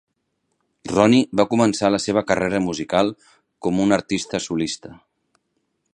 [0.91, 3.13] Ronnie va començar la seva carrera musical
[3.67, 4.95] com un artista solista.